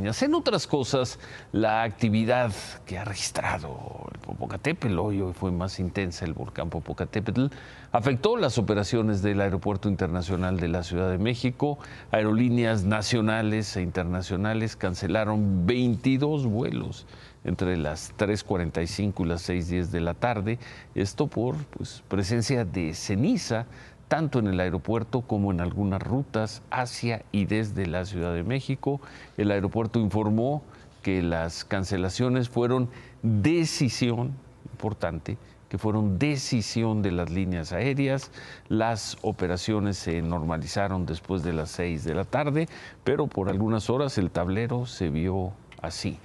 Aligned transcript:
En 0.00 0.32
otras 0.32 0.68
cosas, 0.68 1.18
la 1.50 1.82
actividad 1.82 2.52
que 2.86 2.98
ha 2.98 3.04
registrado 3.04 4.06
el 4.14 4.20
Popocatépetl, 4.20 4.96
hoy, 4.96 5.24
fue 5.34 5.50
más 5.50 5.80
intensa 5.80 6.24
el 6.24 6.34
volcán 6.34 6.70
Popocatépetl, 6.70 7.46
afectó 7.90 8.36
las 8.36 8.58
operaciones 8.58 9.22
del 9.22 9.40
Aeropuerto 9.40 9.88
Internacional 9.88 10.60
de 10.60 10.68
la 10.68 10.84
Ciudad 10.84 11.10
de 11.10 11.18
México. 11.18 11.80
Aerolíneas 12.12 12.84
nacionales 12.84 13.76
e 13.76 13.82
internacionales 13.82 14.76
cancelaron 14.76 15.66
22 15.66 16.46
vuelos 16.46 17.04
entre 17.42 17.76
las 17.76 18.16
3.45 18.16 19.24
y 19.24 19.28
las 19.28 19.48
6.10 19.48 19.86
de 19.86 20.00
la 20.00 20.14
tarde, 20.14 20.60
esto 20.94 21.26
por 21.26 21.56
pues, 21.76 22.04
presencia 22.06 22.64
de 22.64 22.94
ceniza 22.94 23.66
tanto 24.08 24.38
en 24.38 24.48
el 24.48 24.58
aeropuerto 24.58 25.20
como 25.20 25.52
en 25.52 25.60
algunas 25.60 26.02
rutas 26.02 26.62
hacia 26.70 27.22
y 27.30 27.44
desde 27.44 27.86
la 27.86 28.04
Ciudad 28.04 28.34
de 28.34 28.42
México. 28.42 29.00
El 29.36 29.50
aeropuerto 29.50 30.00
informó 30.00 30.62
que 31.02 31.22
las 31.22 31.64
cancelaciones 31.64 32.48
fueron 32.48 32.88
decisión 33.22 34.32
importante 34.72 35.38
que 35.68 35.78
fueron 35.78 36.18
decisión 36.18 37.02
de 37.02 37.12
las 37.12 37.30
líneas 37.30 37.72
aéreas. 37.72 38.30
Las 38.68 39.18
operaciones 39.22 39.98
se 39.98 40.22
normalizaron 40.22 41.04
después 41.04 41.42
de 41.42 41.52
las 41.52 41.70
seis 41.70 42.04
de 42.04 42.14
la 42.14 42.24
tarde, 42.24 42.68
pero 43.04 43.26
por 43.26 43.48
algunas 43.48 43.90
horas 43.90 44.16
el 44.18 44.30
tablero 44.30 44.86
se 44.86 45.10
vio 45.10 45.52
así 45.82 46.18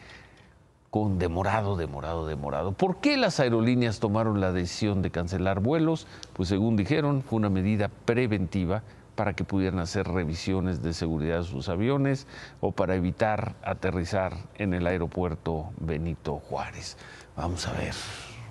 con 0.94 1.18
demorado, 1.18 1.76
demorado, 1.76 2.28
demorado. 2.28 2.72
¿Por 2.72 2.98
qué 2.98 3.18
las 3.18 3.40
aerolíneas 3.40 4.00
tomaron 4.00 4.40
la 4.40 4.52
decisión 4.52 5.02
de 5.02 5.10
cancelar 5.10 5.60
vuelos? 5.60 6.06
Pues 6.34 6.50
según 6.50 6.76
dijeron, 6.76 7.24
fue 7.24 7.38
una 7.38 7.50
medida 7.50 7.90
preventiva 8.06 8.84
para 9.16 9.34
que 9.34 9.44
pudieran 9.44 9.80
hacer 9.80 10.08
revisiones 10.08 10.84
de 10.84 10.94
seguridad 10.94 11.40
de 11.40 11.46
sus 11.46 11.68
aviones 11.68 12.28
o 12.62 12.74
para 12.74 12.94
evitar 12.94 13.56
aterrizar 13.64 14.36
en 14.60 14.76
el 14.76 14.86
aeropuerto 14.86 15.72
Benito 15.80 16.36
Juárez. 16.36 16.96
Vamos 17.36 17.68
a 17.68 17.72
ver, 17.72 17.96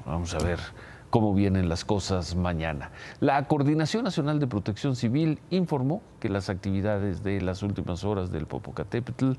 vamos 0.05 0.35
a 0.35 0.39
ver 0.39 0.59
cómo 1.13 1.35
vienen 1.35 1.69
las 1.69 1.85
cosas 1.85 2.37
mañana. 2.37 2.91
La 3.21 3.47
Coordinación 3.47 4.03
Nacional 4.03 4.41
de 4.41 4.47
Protección 4.47 4.97
Civil 4.97 5.41
informó 5.51 6.01
que 6.21 6.31
las 6.31 6.49
actividades 6.49 7.23
de 7.23 7.43
las 7.43 7.63
últimas 7.63 8.03
horas 8.03 8.33
del 8.33 8.47
Popocatépetl, 8.47 9.33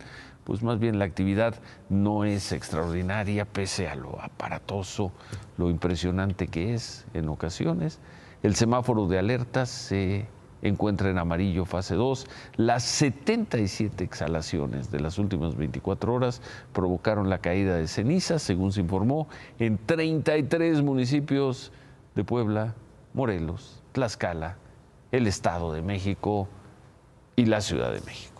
pues 0.43 0.61
más 0.61 0.77
bien 0.77 0.99
la 0.99 1.05
actividad 1.05 1.55
no 1.89 2.25
es 2.25 2.51
extraordinaria 2.51 3.45
pese 3.45 3.87
a 3.87 3.95
lo 3.95 4.21
aparatoso, 4.21 5.11
lo 5.57 5.71
impresionante 5.71 6.45
que 6.45 6.75
es 6.75 7.07
en 7.15 7.27
ocasiones. 7.27 7.99
El 8.43 8.53
semáforo 8.53 9.07
de 9.07 9.17
alertas 9.17 9.69
se 9.69 10.27
encuentra 10.63 11.09
en 11.09 11.19
amarillo 11.19 11.65
fase 11.65 11.95
2. 11.95 12.25
Las 12.55 12.83
77 12.83 14.03
exhalaciones 14.03 14.89
de 14.89 14.99
las 14.99 15.19
últimas 15.19 15.55
24 15.55 16.13
horas 16.13 16.41
provocaron 16.73 17.29
la 17.29 17.37
caída 17.37 17.75
de 17.75 17.87
cenizas, 17.87 18.41
según 18.41 18.71
se 18.71 18.81
informó, 18.81 19.27
en 19.59 19.77
33 19.77 20.81
municipios 20.81 21.71
de 22.15 22.23
Puebla, 22.23 22.73
Morelos, 23.13 23.83
Tlaxcala, 23.91 24.57
el 25.11 25.27
Estado 25.27 25.71
de 25.73 25.81
México 25.81 26.47
y 27.35 27.45
la 27.45 27.61
Ciudad 27.61 27.93
de 27.93 28.01
México. 28.01 28.32